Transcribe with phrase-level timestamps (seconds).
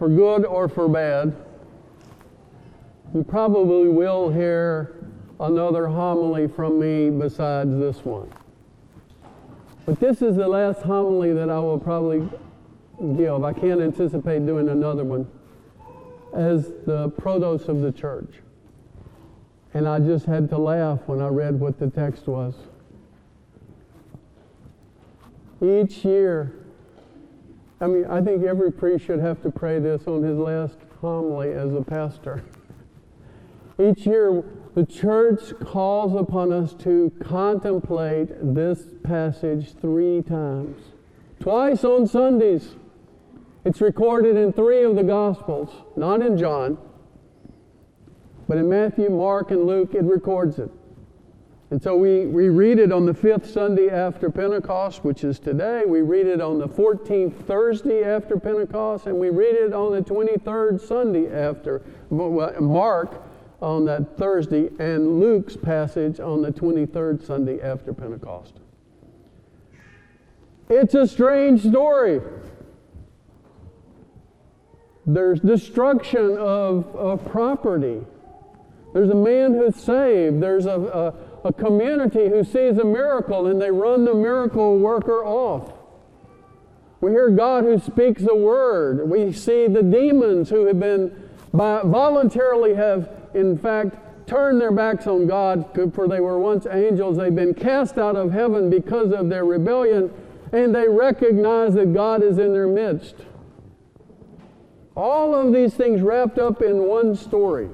[0.00, 1.36] for good or for bad,
[3.12, 4.96] you probably will hear
[5.38, 8.32] another homily from me besides this one.
[9.84, 12.26] But this is the last homily that I will probably
[13.18, 13.44] give.
[13.44, 15.30] I can't anticipate doing another one
[16.34, 18.36] as the protos of the church.
[19.74, 22.54] And I just had to laugh when I read what the text was.
[25.60, 26.59] Each year,
[27.80, 31.52] I mean, I think every priest should have to pray this on his last homily
[31.52, 32.44] as a pastor.
[33.78, 34.44] Each year,
[34.74, 40.76] the church calls upon us to contemplate this passage three times.
[41.40, 42.74] Twice on Sundays.
[43.64, 46.76] It's recorded in three of the Gospels, not in John,
[48.46, 50.70] but in Matthew, Mark, and Luke, it records it.
[51.70, 55.84] And so we, we read it on the fifth Sunday after Pentecost, which is today.
[55.86, 60.00] We read it on the 14th Thursday after Pentecost, and we read it on the
[60.00, 63.22] 23rd Sunday after Mark
[63.60, 68.54] on that Thursday, and Luke's passage on the 23rd Sunday after Pentecost.
[70.68, 72.20] It's a strange story.
[75.06, 78.00] There's destruction of, of property.
[78.92, 80.42] There's a man who's saved.
[80.42, 85.24] There's a, a, a community who sees a miracle and they run the miracle worker
[85.24, 85.72] off.
[87.00, 89.08] We hear God who speaks a word.
[89.08, 93.96] We see the demons who have been by, voluntarily have, in fact,
[94.28, 97.16] turned their backs on God, for they were once angels.
[97.16, 100.12] They've been cast out of heaven because of their rebellion,
[100.52, 103.16] and they recognize that God is in their midst.
[104.94, 107.70] All of these things wrapped up in one story.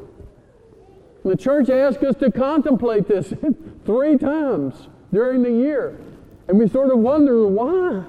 [1.26, 3.34] The church asks us to contemplate this
[3.84, 5.98] three times during the year.
[6.46, 8.04] And we sort of wonder why.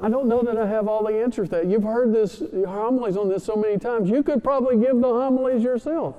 [0.00, 1.66] I don't know that I have all the answers to that.
[1.66, 4.10] You've heard this homilies on this so many times.
[4.10, 6.16] You could probably give the homilies yourself.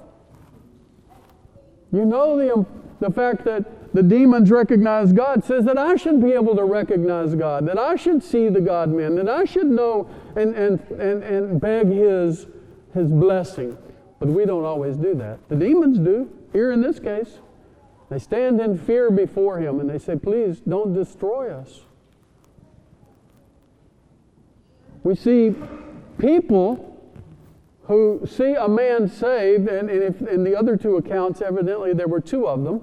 [1.91, 2.65] You know the, um,
[3.01, 7.35] the fact that the demons recognize God says that I should be able to recognize
[7.35, 11.21] God, that I should see the God man, that I should know and, and, and,
[11.21, 12.47] and beg his,
[12.93, 13.77] his blessing.
[14.19, 15.39] But we don't always do that.
[15.49, 17.39] The demons do, here in this case.
[18.09, 21.81] They stand in fear before him and they say, Please don't destroy us.
[25.03, 25.55] We see
[26.17, 26.99] people
[27.83, 32.21] who see a man saved, and, if, in the other two accounts, evidently there were
[32.21, 32.81] two of them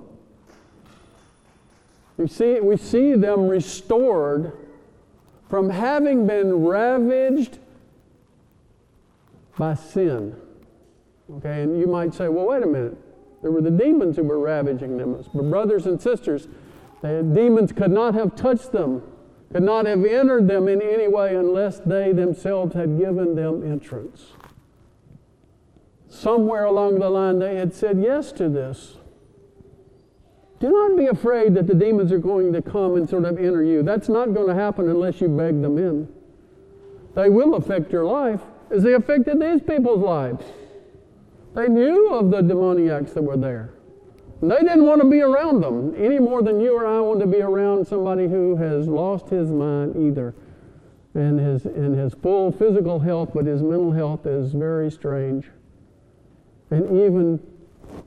[2.16, 4.52] we see, we see them restored
[5.48, 7.58] from having been ravaged
[9.58, 10.36] by sin.
[11.36, 12.96] Okay, and you might say, well, wait a minute.
[13.40, 15.24] There were the demons who were ravaging them.
[15.34, 16.46] But brothers and sisters,
[17.00, 19.02] the demons could not have touched them,
[19.52, 24.32] could not have entered them in any way unless they themselves had given them entrance.
[26.08, 28.98] Somewhere along the line, they had said yes to this.
[30.60, 33.64] Do not be afraid that the demons are going to come and sort of enter
[33.64, 33.82] you.
[33.82, 36.08] That's not going to happen unless you beg them in.
[37.16, 40.44] They will affect your life as they affected these people's lives.
[41.54, 43.74] They knew of the demoniacs that were there.
[44.40, 47.26] They didn't want to be around them any more than you or I want to
[47.26, 50.34] be around somebody who has lost his mind either.
[51.14, 55.46] And his, in his full physical health, but his mental health is very strange.
[56.70, 57.38] And even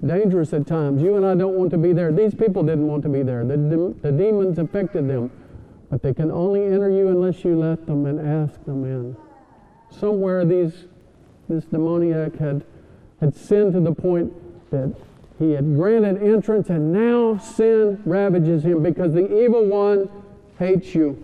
[0.05, 1.01] dangerous at times.
[1.01, 2.11] You and I don't want to be there.
[2.11, 3.45] These people didn't want to be there.
[3.45, 5.31] The, de- the demons affected them.
[5.89, 9.15] But they can only enter you unless you let them and ask them in.
[9.91, 10.85] Somewhere these,
[11.47, 12.65] this demoniac had,
[13.19, 14.33] had sinned to the point
[14.71, 14.95] that
[15.39, 20.09] he had granted entrance and now sin ravages him because the evil one
[20.57, 21.21] hates you.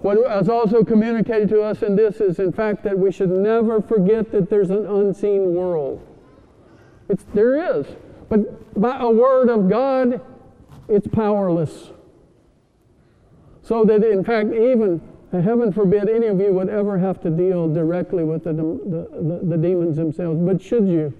[0.00, 3.80] What is also communicated to us in this is, in fact, that we should never
[3.80, 6.06] forget that there's an unseen world.
[7.08, 7.86] It's, there is.
[8.28, 10.20] But by a word of God,
[10.88, 11.90] it's powerless.
[13.62, 15.00] So that, in fact, even,
[15.32, 19.40] heaven forbid, any of you would ever have to deal directly with the, the, the,
[19.44, 20.40] the demons themselves.
[20.40, 21.12] But should you?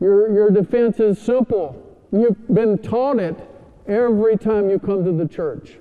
[0.00, 1.80] Your, your defense is simple.
[2.12, 3.36] You've been taught it
[3.86, 5.78] every time you come to the church.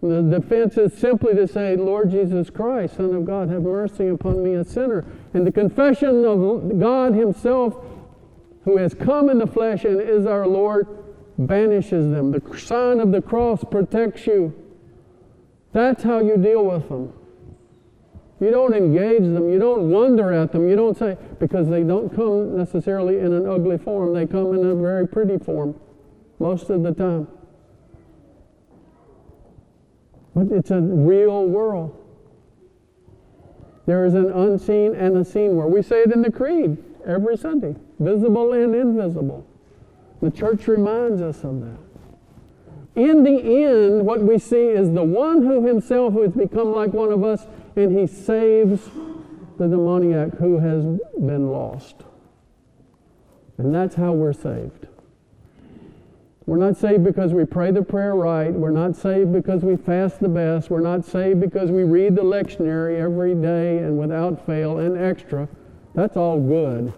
[0.00, 4.44] The defense is simply to say, Lord Jesus Christ, Son of God, have mercy upon
[4.44, 5.04] me, a sinner.
[5.34, 7.76] And the confession of God Himself,
[8.64, 10.86] who has come in the flesh and is our Lord,
[11.36, 12.30] banishes them.
[12.30, 14.54] The sign of the cross protects you.
[15.78, 17.12] That's how you deal with them.
[18.40, 19.48] You don't engage them.
[19.48, 20.68] You don't wonder at them.
[20.68, 24.66] You don't say, because they don't come necessarily in an ugly form, they come in
[24.66, 25.78] a very pretty form
[26.40, 27.28] most of the time.
[30.34, 31.96] But it's a real world.
[33.86, 35.72] There is an unseen and a seen world.
[35.72, 36.76] We say it in the Creed
[37.06, 39.46] every Sunday visible and invisible.
[40.22, 41.87] The church reminds us of that.
[42.98, 47.12] In the end, what we see is the one who himself has become like one
[47.12, 47.46] of us,
[47.76, 48.90] and he saves
[49.56, 50.82] the demoniac who has
[51.16, 52.02] been lost.
[53.56, 54.88] And that's how we're saved.
[56.44, 58.52] We're not saved because we pray the prayer right.
[58.52, 60.68] We're not saved because we fast the best.
[60.68, 65.48] We're not saved because we read the lectionary every day and without fail and extra.
[65.94, 66.92] That's all good.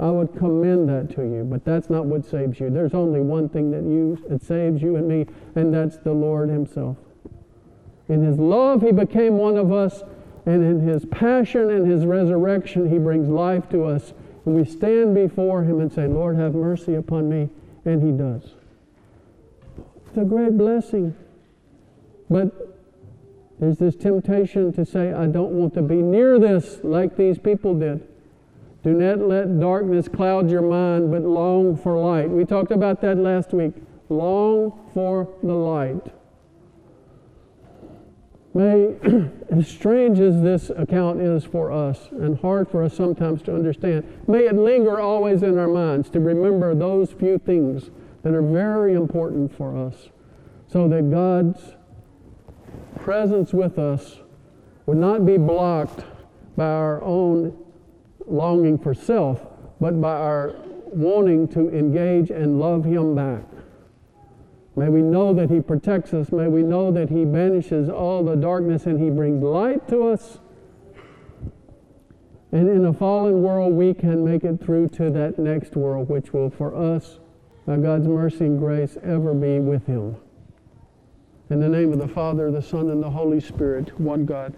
[0.00, 2.70] I would commend that to you, but that's not what saves you.
[2.70, 6.48] There's only one thing that you that saves you and me, and that's the Lord
[6.48, 6.96] Himself.
[8.08, 10.02] In His love, He became one of us,
[10.46, 14.14] and in His passion and His resurrection, He brings life to us.
[14.46, 17.50] And we stand before Him and say, Lord, have mercy upon me.
[17.84, 18.54] And he does.
[20.06, 21.14] It's a great blessing.
[22.28, 22.52] But
[23.58, 27.74] there's this temptation to say, I don't want to be near this like these people
[27.78, 28.06] did.
[28.82, 32.30] Do not let darkness cloud your mind, but long for light.
[32.30, 33.74] We talked about that last week.
[34.08, 36.06] Long for the light.
[38.54, 38.96] May,
[39.50, 44.04] as strange as this account is for us, and hard for us sometimes to understand,
[44.26, 47.90] may it linger always in our minds to remember those few things
[48.22, 50.08] that are very important for us,
[50.66, 51.74] so that God's
[52.98, 54.18] presence with us
[54.86, 56.04] would not be blocked
[56.56, 57.56] by our own
[58.30, 59.46] longing for self,
[59.80, 60.54] but by our
[60.92, 63.44] wanting to engage and love Him back.
[64.76, 66.32] May we know that He protects us.
[66.32, 70.38] May we know that He banishes all the darkness and He brings light to us.
[72.52, 76.32] And in a fallen world, we can make it through to that next world, which
[76.32, 77.20] will, for us,
[77.66, 80.16] by God's mercy and grace, ever be with Him.
[81.48, 84.54] In the name of the Father, the Son, and the Holy Spirit, one God.